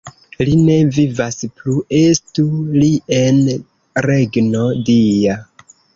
[0.47, 2.45] Li ne vivas plu, estu
[2.79, 3.37] li en
[4.09, 5.37] regno Dia!